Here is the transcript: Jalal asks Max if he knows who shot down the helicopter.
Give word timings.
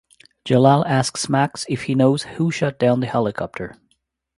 Jalal 0.45 0.83
asks 0.87 1.29
Max 1.29 1.63
if 1.69 1.83
he 1.83 1.93
knows 1.93 2.23
who 2.23 2.49
shot 2.49 2.79
down 2.79 3.01
the 3.01 3.05
helicopter. 3.05 3.77